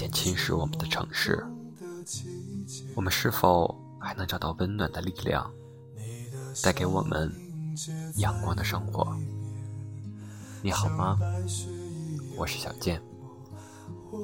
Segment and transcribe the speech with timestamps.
[0.00, 1.44] 渐侵蚀我们的城市，
[2.94, 5.52] 我们是否还能找到温暖的力量，
[6.62, 7.30] 带给我们
[8.16, 9.14] 阳光的生活？
[10.62, 11.18] 你好吗？
[12.34, 12.98] 我是小健，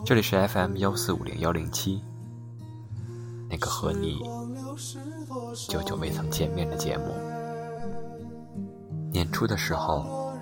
[0.03, 2.01] 这里是 FM 幺四五零幺零七，
[3.51, 4.23] 那个和你
[5.69, 7.15] 久久未曾见面的节目。
[9.13, 10.33] 年初的时候，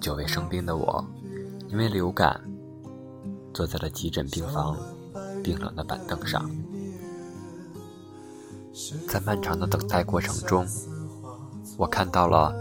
[0.00, 1.04] 久未生病的我，
[1.68, 2.40] 因为流感，
[3.58, 4.78] 坐在了急诊病房
[5.42, 6.48] 冰冷的板凳上。
[9.08, 10.64] 在漫长的等待过程中，
[11.76, 12.54] 我看到了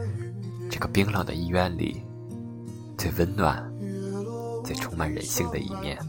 [0.71, 2.01] 这个冰冷的医院里
[2.97, 3.63] 最温暖、
[4.65, 5.99] 最充满人性的一面。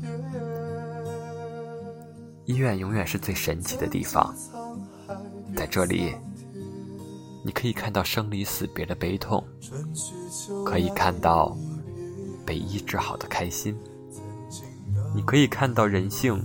[2.46, 4.34] 医院永远是最神奇的地方，
[5.54, 6.14] 在这里，
[7.44, 9.44] 你可以看到生离死别的悲痛，
[10.64, 11.54] 可以看到
[12.46, 13.78] 被医治好的开心，
[15.14, 16.44] 你可以看到人性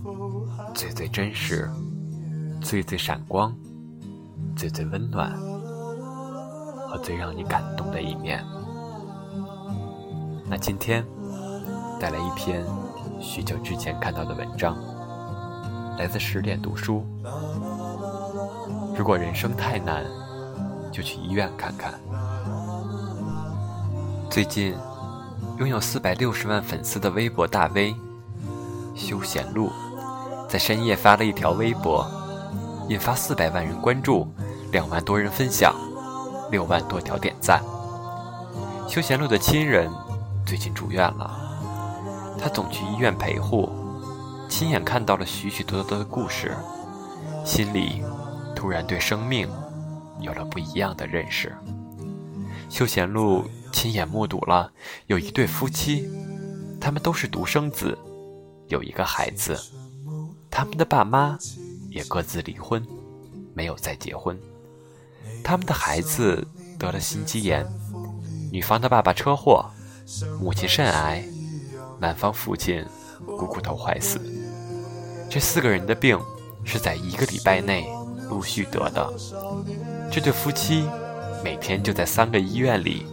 [0.73, 1.69] 最最真实、
[2.61, 3.55] 最最闪光、
[4.55, 5.31] 最最温暖
[6.89, 8.43] 和最让你感动的一面。
[10.49, 11.05] 那今天
[11.99, 12.65] 带来一篇
[13.19, 14.77] 许久之前看到的文章，
[15.97, 17.05] 来自十点读书。
[18.95, 20.05] 如果人生太难，
[20.91, 21.93] 就去医院看看。
[24.29, 24.75] 最近，
[25.59, 27.95] 拥有四百六十万粉丝的微博大 V
[28.95, 29.71] 休闲路，
[30.47, 32.05] 在深夜发了一条微博，
[32.89, 34.27] 引发四百万人关注，
[34.71, 35.73] 两万多人分享，
[36.51, 37.61] 六万多条点赞。
[38.87, 39.89] 休闲路的亲人
[40.45, 43.69] 最近住院了，他总去医院陪护，
[44.47, 46.55] 亲眼看到了许许多多的故事，
[47.43, 48.03] 心里
[48.55, 49.49] 突然对生命
[50.19, 51.55] 有了不一样的认识。
[52.69, 54.71] 休闲路亲眼目睹了
[55.07, 56.07] 有一对夫妻，
[56.79, 57.97] 他们都是独生子，
[58.73, 59.55] 有一个孩子，
[60.49, 61.37] 他们的爸妈
[61.91, 62.83] 也各自离婚，
[63.53, 64.35] 没有再结婚。
[65.43, 66.45] 他们的孩子
[66.79, 67.63] 得了心肌炎，
[68.51, 69.69] 女方的爸爸车祸，
[70.41, 71.23] 母亲肾癌，
[71.99, 72.83] 男方父亲
[73.27, 74.19] 股骨头坏死。
[75.29, 76.19] 这四个人的病
[76.63, 77.87] 是在一个礼拜内
[78.27, 79.13] 陆续得的。
[80.11, 80.89] 这对夫妻
[81.43, 83.05] 每天就在三个医院里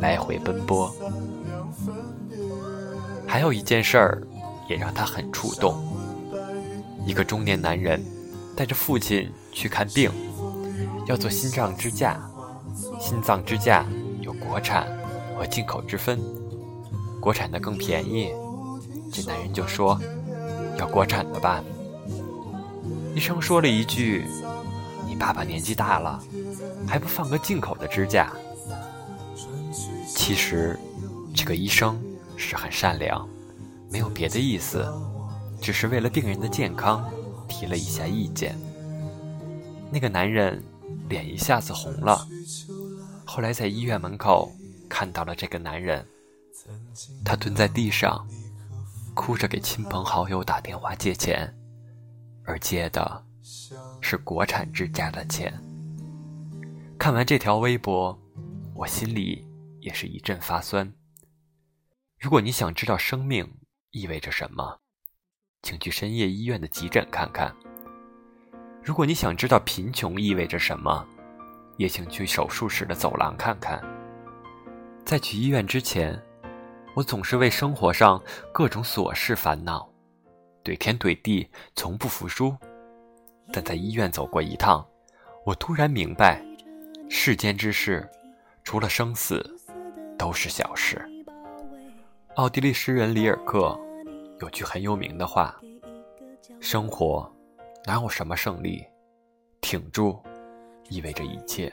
[0.00, 0.90] 来回奔波。
[3.26, 4.22] 还有一件事儿
[4.72, 5.76] 也让他很触动：
[7.04, 8.02] 一个中年男人
[8.56, 10.10] 带着父亲去看病，
[11.06, 12.18] 要做心脏支架。
[12.98, 13.84] 心脏支架
[14.22, 14.88] 有国产
[15.36, 16.18] 和进口之分，
[17.20, 18.32] 国产的更便宜。
[19.12, 20.00] 这男人就说
[20.78, 21.62] ：“要国产的吧。”
[23.14, 24.24] 医生说了一句
[25.06, 26.18] ：“你爸爸年纪大了，
[26.86, 28.32] 还不放个进口的支架？”
[30.08, 30.78] 其实，
[31.34, 32.00] 这个医生
[32.36, 33.28] 是很善良，
[33.92, 34.90] 没有别的意思，
[35.60, 37.06] 只是为了病人的健康
[37.46, 38.58] 提了一下意见。
[39.92, 40.60] 那个男人
[41.10, 42.26] 脸一下子红了。
[43.26, 44.50] 后来在医院门口
[44.88, 46.04] 看到了这个男人，
[47.22, 48.26] 他蹲在地上，
[49.14, 51.54] 哭着给亲朋好友打电话借钱，
[52.44, 53.22] 而借的
[54.00, 55.52] 是国产之家的钱。
[56.98, 58.18] 看完这条微博，
[58.74, 59.46] 我心里
[59.80, 60.90] 也是一阵发酸。
[62.18, 63.46] 如果你想知道生命
[63.92, 64.78] 意味着什么，
[65.62, 67.54] 请去深夜医院的急诊看看；
[68.82, 71.06] 如果你想知道贫穷意味着什么，
[71.76, 73.82] 也请去手术室的走廊看看。
[75.04, 76.18] 在去医院之前，
[76.94, 78.18] 我总是为生活上
[78.50, 79.86] 各种琐事烦恼，
[80.64, 82.56] 怼天怼地，从不服输。
[83.52, 84.82] 但在医院走过一趟，
[85.44, 86.42] 我突然明白，
[87.10, 88.08] 世间之事，
[88.64, 89.44] 除了生死，
[90.16, 91.06] 都是小事。
[92.36, 93.78] 奥地利诗人里尔克
[94.40, 95.60] 有句很有名的话
[96.60, 97.30] ：“生活
[97.84, 98.82] 哪有什么胜利，
[99.60, 100.18] 挺住。”
[100.88, 101.70] 意味着一切，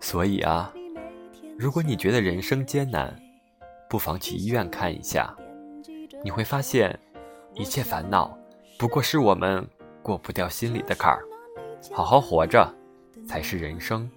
[0.00, 0.72] 所以啊，
[1.58, 3.14] 如果你觉得人生艰难，
[3.90, 5.34] 不妨去医院看一下，
[6.24, 6.98] 你会发现，
[7.54, 8.36] 一切烦恼
[8.78, 9.66] 不过是我们
[10.02, 11.22] 过不掉心里的坎儿。
[11.92, 12.66] 好好活着，
[13.28, 14.10] 才是人生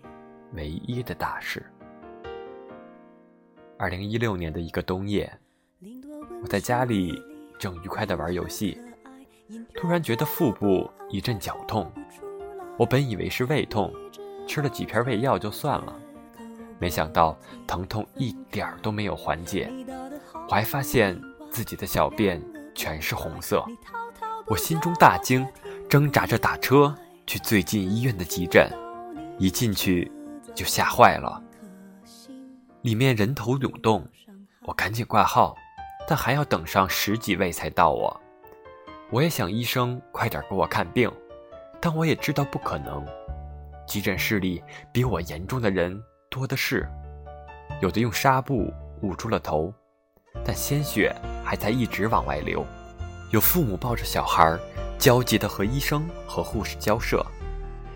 [0.53, 1.61] 唯一的大事。
[3.77, 5.31] 二零一六年的一个冬夜，
[6.41, 7.21] 我在家里
[7.59, 8.79] 正愉快地玩游戏，
[9.73, 11.91] 突然觉得腹部一阵绞痛。
[12.77, 13.93] 我本以为是胃痛，
[14.47, 15.93] 吃了几片胃药就算了，
[16.79, 17.37] 没想到
[17.67, 19.69] 疼痛一点儿都没有缓解。
[20.47, 21.19] 我还发现
[21.51, 22.41] 自己的小便
[22.73, 23.65] 全是红色，
[24.47, 25.45] 我心中大惊，
[25.89, 26.95] 挣扎着打车
[27.27, 28.69] 去最近医院的急诊。
[29.37, 30.09] 一进去
[30.53, 31.43] 就吓坏了，
[32.85, 34.07] 里面人头涌动，
[34.61, 35.57] 我赶紧挂号，
[36.07, 38.21] 但还要等上十几位才到我。
[39.09, 41.11] 我也想医生快点给我看病，
[41.81, 43.03] 但我也知道不可能。
[43.87, 45.99] 急诊室里比我严重的人
[46.29, 46.87] 多的是，
[47.81, 48.71] 有的用纱布
[49.01, 49.73] 捂住了头，
[50.45, 51.11] 但鲜血
[51.43, 52.61] 还在一直往外流；
[53.31, 54.59] 有父母抱着小孩，
[54.99, 57.25] 焦急地和医生和护士交涉。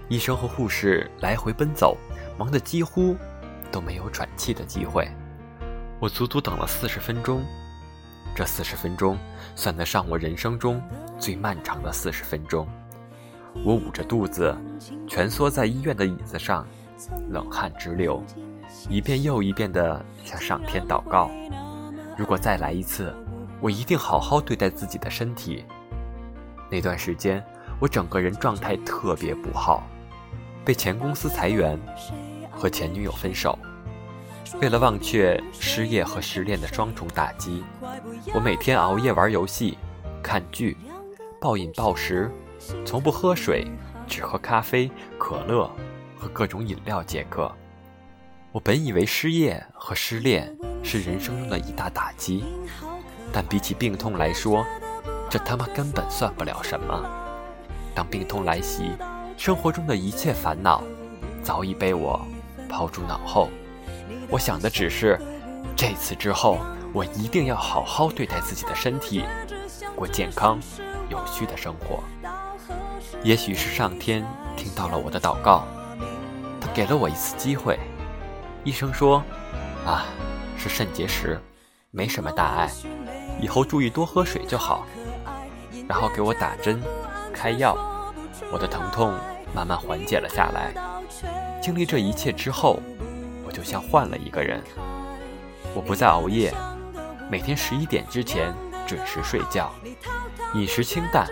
[0.08, 1.96] 医生和护士来回奔走，
[2.40, 3.16] 忙得几乎
[3.80, 5.10] 都没有喘气的机会。
[6.02, 7.42] 我足足等了四十分钟，
[8.36, 9.18] 这四十分钟
[9.56, 10.82] 算得上我人生中
[11.18, 12.68] 最漫长的四十分钟。
[13.64, 14.54] 我捂着肚子，
[15.08, 16.68] 蜷缩在医院的椅子上，
[17.30, 18.22] 冷汗直流，
[18.90, 21.32] 一遍又一遍地向上天祷告：
[22.18, 23.16] 如果再来一次，
[23.62, 25.64] 我一定好好对待自己的身体。
[26.70, 27.42] 那段时间，
[27.80, 29.88] 我整个人状态特别不好。
[30.66, 31.80] 被前公司裁员，
[32.52, 33.58] 和前女友分手，
[34.62, 37.64] 为了忘却失业和失恋的双重打击，
[38.34, 39.78] 我每天熬夜玩游戏、
[40.22, 40.76] 看剧，
[41.40, 42.30] 暴饮暴食，
[42.86, 43.68] 从不喝水，
[44.08, 45.70] 只喝咖啡、可乐
[46.18, 47.52] 和各种饮料解渴。
[48.52, 50.54] 我本以为失业和失恋
[50.84, 52.44] 是人生中的一大打击，
[53.32, 54.66] 但比起病痛来说，
[55.30, 57.10] 这他妈根本算不了什么。
[57.94, 58.92] 当病痛来袭，
[59.38, 60.84] 生活中的一切烦恼，
[61.44, 62.20] 早已被我
[62.68, 63.50] 抛诸脑后。
[64.32, 65.20] 我想的只是，
[65.76, 66.60] 这次之后，
[66.94, 69.24] 我一定要好好对待自己的身体，
[69.96, 70.60] 过健康、
[71.10, 72.04] 有序的生活。
[73.24, 74.24] 也许是上天
[74.56, 75.66] 听到了我的祷告，
[76.62, 77.80] 他给了我一次机会。
[78.64, 79.24] 医生说
[79.84, 80.06] ：“啊，
[80.58, 81.42] 是肾结石，
[81.90, 82.72] 没什么大碍，
[83.42, 84.86] 以后注意多喝水就好。”
[85.90, 86.80] 然后给我打针、
[87.34, 87.76] 开药。
[88.52, 89.14] 我的疼痛
[89.56, 90.72] 慢慢缓解了下来。
[91.62, 92.80] 经历这一切之后，
[93.50, 94.62] 我就像换了一个人。
[95.74, 96.54] 我不再熬夜，
[97.32, 98.54] 每天十一点之前
[98.86, 99.74] 准时睡觉，
[100.54, 101.28] 饮食清淡，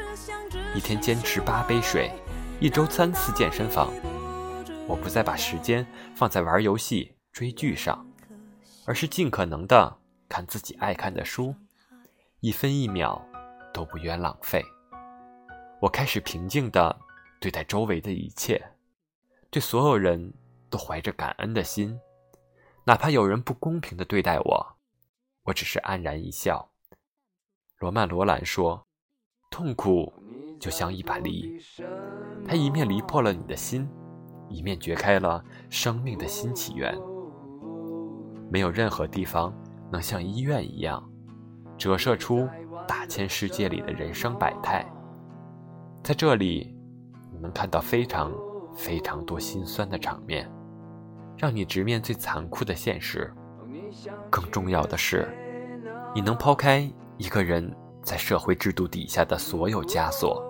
[0.74, 2.12] 一天坚持八杯水，
[2.60, 3.94] 一周三次健身房。
[4.88, 5.86] 我不再把时间
[6.16, 8.04] 放在玩游戏、追剧上，
[8.88, 11.54] 而是尽可能的看自己爱看的书，
[12.40, 13.24] 一分一秒
[13.72, 14.66] 都不愿浪费。
[15.80, 16.98] 我开始平静的。
[17.40, 18.60] 对待周围的一切，
[19.52, 20.34] 对所有人
[20.72, 21.96] 都怀着感恩的心，
[22.88, 24.78] 哪怕有人不公平的对待我，
[25.44, 26.72] 我只是安然一笑。
[27.80, 28.88] 罗曼·罗兰说
[29.51, 30.13] ：“痛苦
[30.57, 31.60] 就像一把梨，
[32.48, 33.86] 它一面犁破了你的心，
[34.48, 36.98] 一面掘开了生命的新起源。
[38.50, 39.54] 没有任何地方
[39.92, 41.06] 能像医院一样，
[41.78, 42.48] 折射出
[42.88, 44.89] 大千世界里的人生百态，
[46.01, 46.74] 在这里。”
[47.34, 48.31] 你能看到非常
[48.74, 50.50] 非常多心酸的场面，
[51.38, 53.31] 让你直面最残酷的现实。
[54.30, 55.28] 更重要的是，
[56.13, 60.44] 你能抛开一个人在社会制度底下的所有枷锁，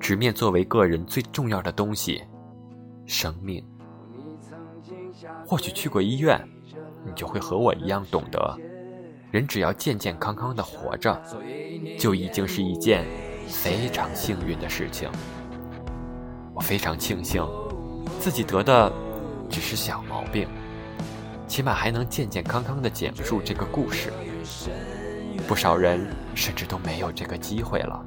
[0.00, 2.22] 直面作为个人最重要的东西——
[3.06, 3.64] 生命。
[5.46, 6.40] 或许去过医院，
[7.04, 8.58] 你就会和我一样懂得，
[9.30, 11.20] 人只要健健康康的活着，
[11.98, 13.04] 就已经是一件
[13.46, 15.08] 非常幸运的事情。
[16.54, 17.46] 我非常庆幸，
[18.18, 18.92] 自己得的
[19.54, 20.48] 只是小毛病，
[21.46, 24.12] 起码还能健健康康的讲述这个故事。
[25.46, 28.04] 不少人甚至都没有这个机会了。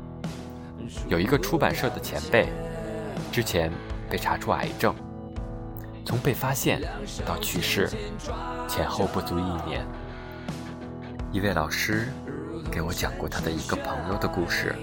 [1.08, 2.50] 有一个出版社的前辈，
[3.32, 3.72] 之前
[4.10, 4.94] 被查出癌症，
[6.04, 6.82] 从被发现
[7.26, 7.90] 到去世，
[8.68, 9.88] 前后不足一年。
[11.32, 12.10] 一位老师
[12.70, 14.76] 给我讲过他的一个朋友的故事。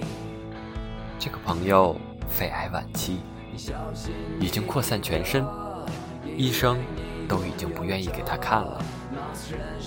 [1.18, 1.94] 这个朋友
[2.26, 3.18] 肺癌晚期。
[4.40, 5.46] 已经扩散全身，
[6.36, 6.78] 医生
[7.28, 8.82] 都已经不愿意给他看了，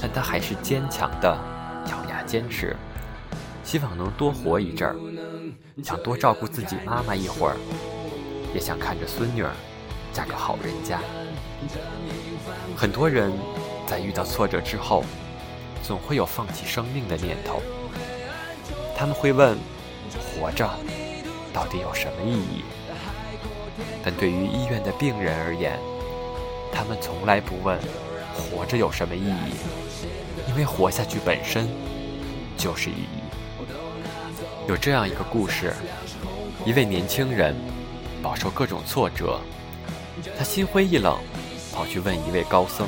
[0.01, 1.38] 但他还是坚强的
[1.89, 2.75] 咬牙坚持，
[3.63, 4.96] 希望能多活一阵儿，
[5.84, 7.58] 想多照顾自己妈妈一会儿，
[8.54, 9.51] 也想看着孙女儿
[10.13, 11.00] 嫁个好人家。
[12.75, 13.32] 很多人
[13.86, 15.04] 在遇到挫折之后，
[15.84, 17.62] 总会有放弃生命的念头，
[18.96, 19.58] 他们会问：
[20.18, 20.70] 活着
[21.54, 22.63] 到底有什么意义？
[24.04, 25.77] 但对于医院的病人而言，
[26.71, 27.79] 他们从来不问
[28.33, 29.53] 活着有什么意义，
[30.47, 31.67] 因为活下去本身
[32.57, 33.19] 就是意义。
[34.67, 35.74] 有这样一个故事：
[36.65, 37.55] 一位年轻人
[38.21, 39.39] 饱受各种挫折，
[40.38, 41.17] 他心灰意冷，
[41.74, 42.88] 跑去问一位高僧：“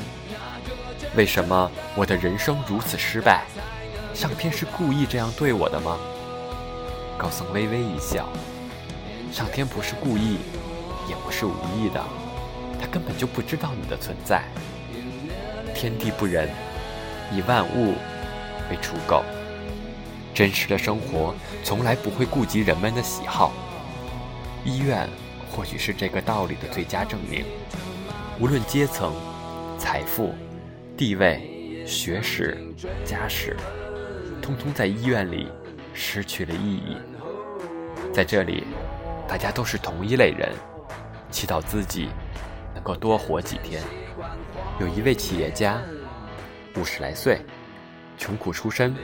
[1.15, 3.45] 为什么我的人生如此失败？
[4.13, 5.97] 上天是故意这样对我的吗？”
[7.17, 8.27] 高僧微微一笑
[9.31, 10.37] ：“上天不是故意，
[11.07, 12.03] 也不是无意的，
[12.79, 14.43] 他根本就不知道你的存在。
[15.75, 16.49] 天地不仁，
[17.31, 17.95] 以万物
[18.69, 19.23] 为刍狗。
[20.33, 23.51] 真实的生活从来不会顾及人们的喜好。
[24.63, 25.07] 医院
[25.51, 27.45] 或许是这个道理的最佳证明。
[28.39, 29.13] 无论阶层、
[29.77, 30.33] 财富、
[30.95, 32.57] 地位、学识、
[33.03, 33.57] 家世，
[34.41, 35.49] 通通在医院里
[35.93, 36.95] 失去了意义。
[38.13, 38.63] 在这里，
[39.27, 40.49] 大家都是同一类人，
[41.29, 42.09] 祈祷自己
[42.73, 43.81] 能够多活几天。
[44.79, 45.81] 有一位企业家，
[46.75, 47.41] 五十来岁，
[48.17, 48.95] 穷苦出身，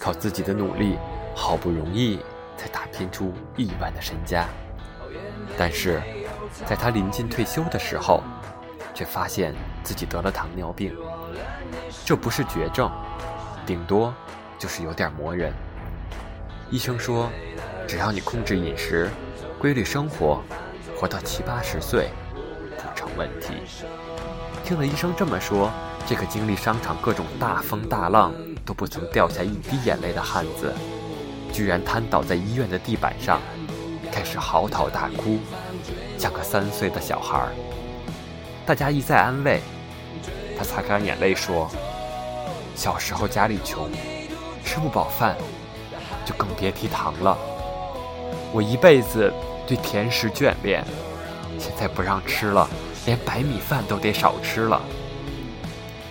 [0.00, 0.96] 靠自己的努力，
[1.34, 2.20] 好不容易
[2.56, 4.46] 才打拼出亿万的身家。
[5.56, 6.02] 但是，
[6.66, 8.22] 在他临近退休的时候，
[8.94, 10.96] 却发现自己得了糖尿病。
[12.04, 12.90] 这不是绝症，
[13.64, 14.14] 顶多
[14.58, 15.52] 就是有点磨人。
[16.70, 17.30] 医生说。
[17.86, 19.10] 只要你控制饮食，
[19.58, 20.42] 规律生活，
[20.96, 22.08] 活到七八十岁
[23.16, 23.54] 问题。
[24.64, 25.70] 听了医生这么说，
[26.06, 28.32] 这个经历商场各种大风大浪
[28.64, 30.72] 都不曾掉下一滴眼泪的汉子，
[31.52, 33.40] 居然瘫倒在医院的地板上，
[34.10, 35.38] 开始嚎啕大哭，
[36.18, 37.46] 像个三岁的小孩。
[38.64, 39.60] 大家一再安慰，
[40.56, 41.70] 他擦干眼泪说
[42.74, 43.90] ：“小时候家里穷，
[44.64, 45.36] 吃不饱饭，
[46.24, 47.36] 就更别提糖了。”
[48.50, 49.30] 我一辈子
[49.66, 50.82] 对甜食眷恋，
[51.58, 52.66] 现在不让吃了，
[53.06, 54.82] 连白米饭都得少吃了。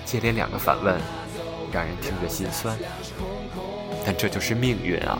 [0.05, 0.99] 接连两个反问，
[1.71, 2.77] 让人听着心酸。
[4.05, 5.19] 但这就是命运啊！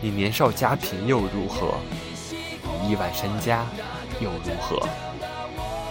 [0.00, 1.74] 你年少家贫又如何？
[2.62, 3.64] 你亿万身家
[4.20, 4.86] 又如何？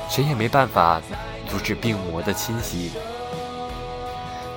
[0.09, 1.01] 谁也没办法
[1.49, 2.91] 阻止病魔的侵袭，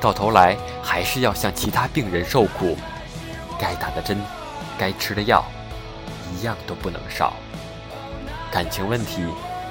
[0.00, 2.76] 到头来还是要像其他病人受苦。
[3.58, 4.18] 该打的针。
[4.78, 5.42] 该吃的药，
[6.34, 7.32] 一样都不能少。
[8.52, 9.22] 感情问题、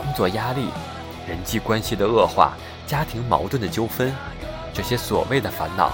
[0.05, 0.69] 工作压力、
[1.27, 2.53] 人际关系的恶化、
[2.85, 4.13] 家庭矛盾的纠纷，
[4.71, 5.91] 这些所谓的烦恼，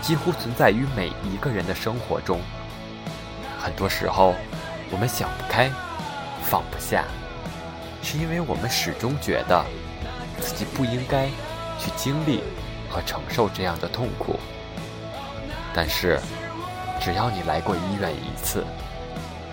[0.00, 2.40] 几乎存在于每一个人的生活中。
[3.58, 4.36] 很多时候，
[4.92, 5.68] 我们想不开、
[6.44, 7.04] 放不下，
[8.00, 9.64] 是因为我们始终觉得
[10.40, 11.26] 自己不应该
[11.80, 12.44] 去经历
[12.88, 14.38] 和承受这样的痛苦。
[15.74, 16.20] 但是，
[17.00, 18.64] 只要你来过医院一次，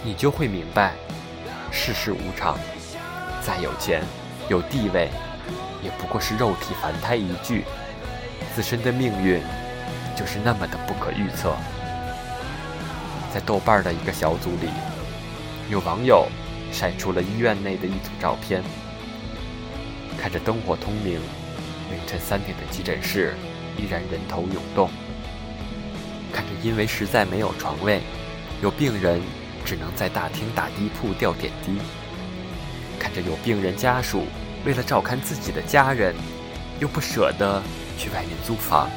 [0.04, 0.94] 你就会明白，
[1.72, 2.56] 世事无常，
[3.46, 4.02] 再有钱、
[4.50, 5.12] 有地位，
[5.84, 7.64] 也不过是肉体凡胎一具，
[8.56, 9.40] 自身的命运
[10.16, 11.56] 就是那么的不可预测。
[13.32, 14.70] 在豆瓣的一个小组里，
[15.70, 16.28] 有网友
[16.72, 18.64] 晒出了医院内的一组照片，
[20.20, 21.20] 看着灯火通明、
[21.92, 23.36] 凌晨三点的急诊室，
[23.78, 24.90] 依然人头涌动。
[26.34, 28.02] 看着因为实在没有床位，
[28.64, 29.22] 有病人
[29.64, 31.74] 只能在大厅打地铺吊点滴；
[33.16, 34.26] 着有病人家属
[34.66, 36.14] 为了照看自己的家人，
[36.80, 37.64] 又不舍得
[37.98, 38.90] 去外面租房，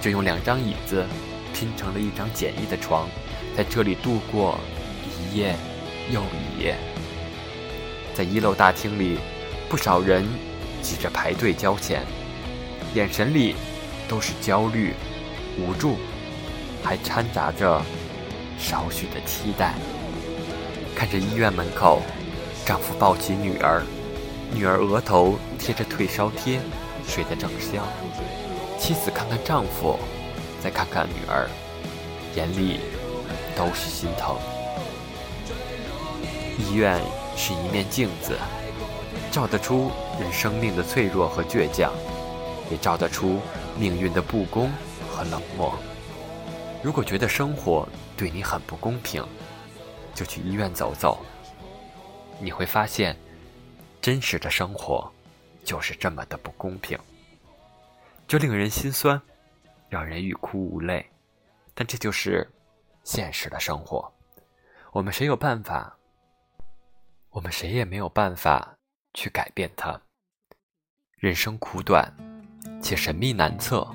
[0.00, 1.04] 就用两张椅子
[1.52, 3.06] 拼成了一张简易的床，
[3.54, 4.58] 在这里度过
[5.04, 5.54] 一夜
[6.10, 6.74] 又一夜。
[8.14, 9.18] 在一楼大厅里，
[9.68, 10.26] 不少人
[10.80, 12.02] 挤着排队交钱，
[12.94, 13.54] 眼神里
[14.08, 14.94] 都是焦虑、
[15.58, 15.96] 无助。
[16.80, 17.82] 还掺杂着
[18.56, 19.74] 少许的期待。
[20.94, 22.00] 看着医院门口，
[22.68, 23.82] 丈夫抱起女儿，
[24.52, 26.60] 女儿额头贴着退烧贴，
[27.06, 27.82] 睡得正香。
[28.78, 29.98] 妻子看看丈夫，
[30.62, 31.48] 再看看女儿，
[32.36, 32.80] 眼里
[33.56, 34.36] 都是心疼。
[36.58, 37.00] 医院
[37.38, 38.36] 是一面镜子，
[39.32, 41.90] 照得出人生命的脆弱和倔强，
[42.70, 43.40] 也照得出
[43.78, 44.70] 命运的不公
[45.10, 45.72] 和冷漠。
[46.82, 49.24] 如果觉得生活对你很不公平，
[50.14, 51.18] 就去医院走走。
[52.40, 53.16] 你会发现，
[54.00, 55.10] 真实的生活
[55.64, 56.98] 就是这么的不公平，
[58.26, 59.20] 这令人心酸，
[59.88, 61.04] 让人欲哭无泪。
[61.74, 62.48] 但这就是
[63.04, 64.12] 现实的生活，
[64.92, 65.96] 我们谁有办法？
[67.30, 68.76] 我们谁也没有办法
[69.14, 70.00] 去改变它。
[71.16, 72.12] 人生苦短，
[72.82, 73.86] 且神秘难测，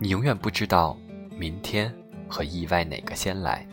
[0.00, 0.96] 你永远不知道。
[1.36, 1.92] 明天
[2.28, 3.66] 和意外哪个先来？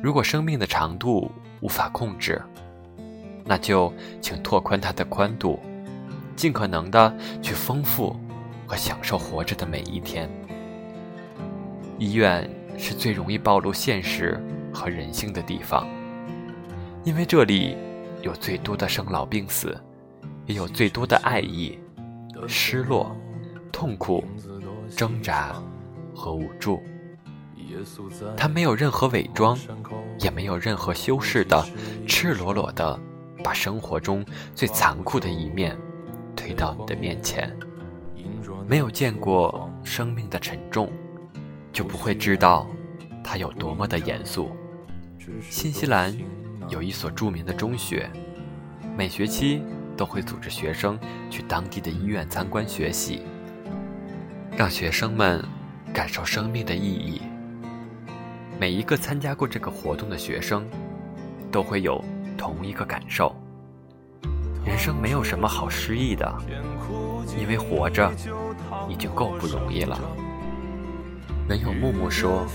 [0.00, 1.28] 如果生命的长度
[1.60, 2.40] 无法控制，
[3.44, 5.58] 那就请拓宽它的宽度，
[6.34, 8.14] 尽可能的去丰富
[8.66, 10.28] 和享受活着的每一天。
[11.98, 14.38] 医院是最容易暴露现实
[14.72, 15.86] 和人性的地方，
[17.04, 17.76] 因为这里
[18.22, 19.74] 有最多的生老病死，
[20.44, 21.78] 也有最多的爱意、
[22.46, 23.16] 失落、
[23.72, 24.22] 痛苦、
[24.94, 25.54] 挣扎
[26.14, 26.82] 和无助。
[28.36, 29.58] 他没有任何伪装，
[30.20, 31.64] 也没有任何修饰的，
[32.06, 32.98] 赤裸裸的
[33.42, 35.76] 把生活中最残酷的一面
[36.34, 37.54] 推到你的面前。
[38.68, 40.90] 没有见过生命的沉重，
[41.72, 42.66] 就不会知道
[43.22, 44.50] 它有多么的严肃。
[45.48, 46.16] 新西兰
[46.68, 48.10] 有一所著名的中学，
[48.96, 49.62] 每学期
[49.96, 50.98] 都会组织学生
[51.30, 53.22] 去当地的医院参观学习，
[54.56, 55.44] 让学生们
[55.92, 57.22] 感受生命的意义。
[58.58, 60.66] 每一个参加过这个活动的学生，
[61.52, 62.02] 都会有
[62.38, 63.36] 同一个感受：
[64.64, 66.34] 人生没有什么好失意的，
[67.38, 68.10] 因为活着
[68.88, 70.00] 已经够不容易了。
[71.50, 72.46] 文友木木说：“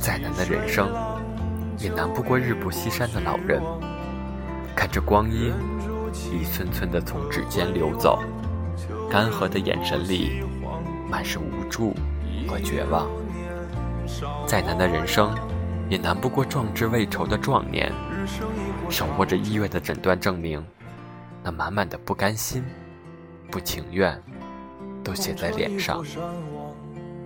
[0.00, 0.88] 再难的人生，
[1.78, 3.60] 也难不过日不西山的老人。
[4.74, 5.52] 看着光阴
[6.32, 8.18] 一寸寸的从指尖流走，
[9.10, 10.42] 干涸的眼神里
[11.06, 11.94] 满是无助
[12.48, 13.06] 和绝望。”
[14.46, 15.34] 再难的人生，
[15.88, 17.92] 也难不过壮志未酬的壮年。
[18.88, 20.64] 手握着医院的诊断证明，
[21.42, 22.62] 那满满的不甘心、
[23.50, 24.20] 不情愿，
[25.02, 26.04] 都写在脸上。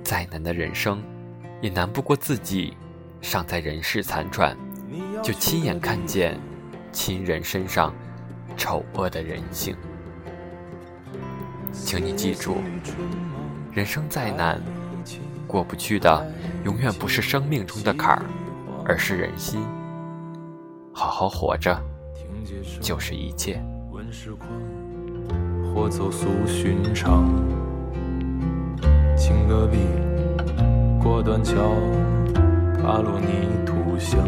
[0.03, 1.03] 再难的人生，
[1.61, 2.77] 也难不过自己
[3.21, 4.57] 尚在人世残喘，
[5.23, 6.39] 就亲眼看见
[6.93, 7.93] 亲人身上
[8.57, 9.77] 丑恶的人性。
[11.73, 12.57] 请你记住，
[13.73, 14.63] 人生再难。
[15.47, 16.33] 过不去的，
[16.65, 18.23] 永远不是生命中的坎儿，
[18.85, 19.61] 而是人心。
[20.93, 21.79] 好好活着，
[22.81, 23.63] 就是一切。
[25.75, 27.31] 或走俗寻常，
[29.17, 29.77] 情戈壁，
[31.03, 31.55] 过断桥，
[32.81, 34.27] 踏入泥土香。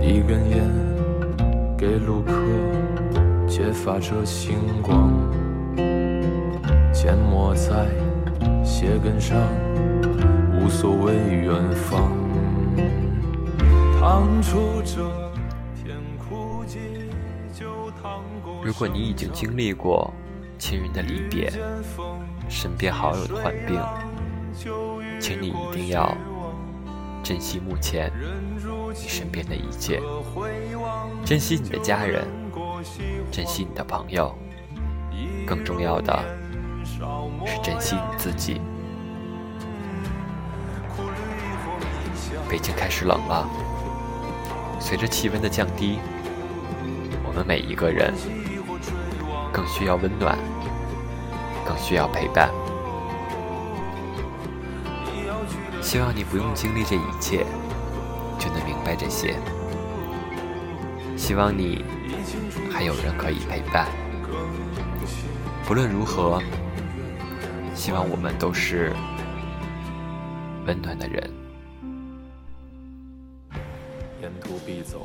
[0.00, 0.64] 一根烟，
[1.76, 2.32] 给路客，
[3.48, 5.10] 揭发着星光，
[6.92, 8.09] 缄默在。
[8.80, 9.36] 鞋跟上，
[10.58, 12.10] 无所谓远方。
[18.64, 20.10] 如果你已经经历过
[20.56, 21.52] 亲人的离别，
[22.48, 23.78] 身边好友的患病，
[25.20, 26.16] 请你一定要
[27.22, 28.10] 珍惜目前
[28.94, 30.00] 你身边的一切，
[31.22, 32.26] 珍惜你的家人，
[33.30, 34.34] 珍惜你的朋友，
[35.46, 36.18] 更重要的。
[36.84, 38.60] 是珍惜你自己。
[42.48, 43.48] 北京开始冷了，
[44.80, 45.98] 随着气温的降低，
[47.24, 48.12] 我们每一个人
[49.52, 50.36] 更需要温暖，
[51.64, 52.50] 更需要陪伴。
[55.80, 57.46] 希望你不用经历这一切，
[58.38, 59.36] 就能明白这些。
[61.16, 61.84] 希望你
[62.72, 63.86] 还有人可以陪伴。
[65.64, 66.42] 不论如何。
[67.80, 68.92] 希望我们都是
[70.66, 71.30] 温暖的人。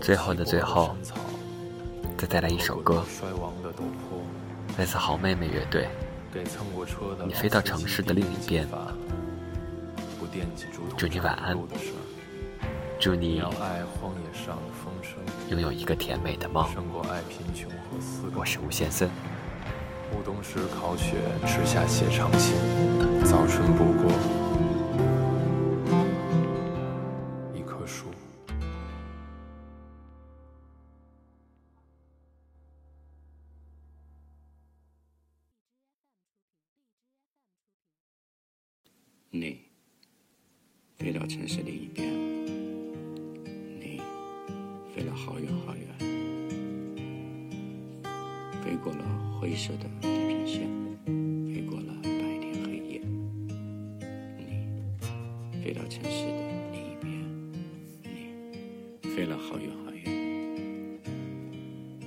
[0.01, 0.93] 最后的最后，
[2.17, 3.05] 再带来一首歌，
[4.77, 5.88] 来自好妹妹乐队。
[7.25, 8.67] 你飞到城市的另一边，
[10.97, 11.57] 祝你晚安，
[12.99, 13.41] 祝你
[15.49, 16.67] 拥有一个甜美的梦。
[18.35, 19.09] 我是吴先生。
[20.11, 22.55] 暮冬时烤雪，吃下写长信，
[23.23, 24.11] 早春不过
[59.15, 60.99] 飞了好远好远，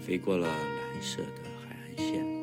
[0.02, 2.37] 飞过了蓝色的海岸线，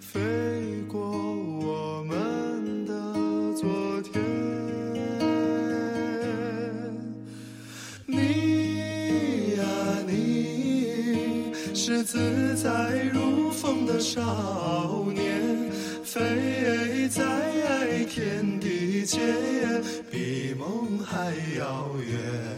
[0.00, 0.20] 飞
[0.88, 2.92] 过我们的
[3.54, 4.22] 昨天。
[8.06, 9.62] 你呀，
[10.06, 15.70] 你是自在如风的少年，
[16.04, 17.22] 飞在
[18.08, 19.20] 天地间，
[20.10, 22.57] 比梦还遥远。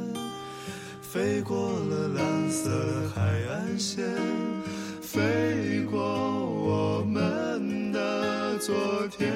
[1.13, 2.69] 飞过了蓝色
[3.13, 4.05] 海岸线，
[5.01, 8.73] 飞过我们的昨
[9.09, 9.29] 天，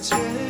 [0.00, 0.49] 街